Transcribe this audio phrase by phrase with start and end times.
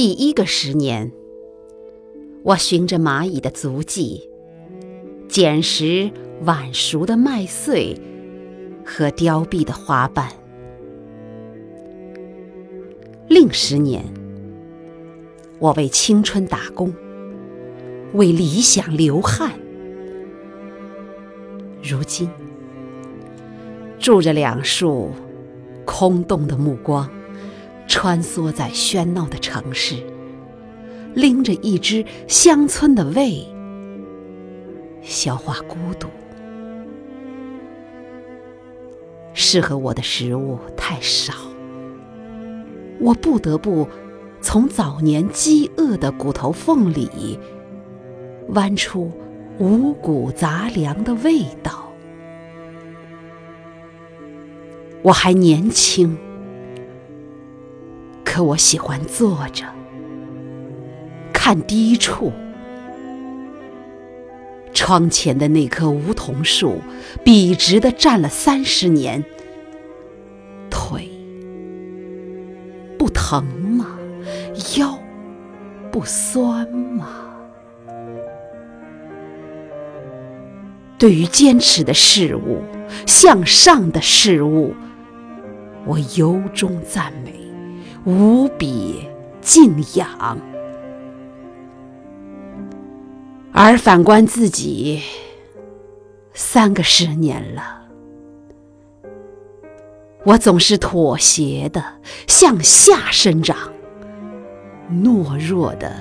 [0.00, 1.12] 第一个十年，
[2.42, 4.30] 我循着蚂蚁的足迹，
[5.28, 6.10] 捡拾
[6.46, 7.94] 晚熟的麦穗
[8.82, 10.26] 和凋敝的花瓣。
[13.28, 14.02] 另十年，
[15.58, 16.94] 我为青春打工，
[18.14, 19.52] 为理想流汗。
[21.82, 22.30] 如今，
[23.98, 25.10] 住着两束
[25.84, 27.06] 空洞的目光，
[27.90, 29.96] 穿梭在喧闹的城市，
[31.12, 33.44] 拎着一只乡村的胃，
[35.02, 36.06] 消化孤独。
[39.34, 41.34] 适合我的食物太少，
[43.00, 43.88] 我不得不
[44.40, 47.38] 从早年饥饿的骨头缝里
[48.48, 49.10] 剜出。
[49.58, 51.92] 五谷杂粮的味道。
[55.02, 56.16] 我还年轻，
[58.42, 59.64] 我喜欢坐着
[61.32, 62.32] 看低处。
[64.72, 66.80] 窗前的那棵梧桐树，
[67.24, 69.22] 笔直的站了三十年，
[70.70, 71.08] 腿
[72.98, 73.98] 不疼吗？
[74.78, 74.98] 腰
[75.90, 77.08] 不酸吗？
[80.98, 82.62] 对于坚持的事物、
[83.06, 84.74] 向上的事物，
[85.86, 87.49] 我由衷赞美，
[88.04, 89.08] 无比
[89.40, 90.38] 敬仰。
[93.52, 95.02] 而反观自己，
[96.32, 97.82] 三个十年了，
[100.24, 101.82] 我总是妥协的
[102.26, 103.56] 向下生长，
[104.90, 105.94] 懦弱的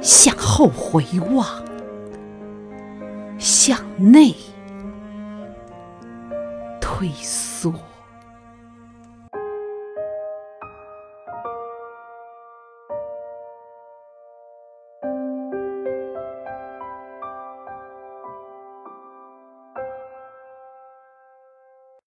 [0.00, 1.46] 向后回望。
[3.38, 4.34] 向内
[6.80, 7.72] 退缩。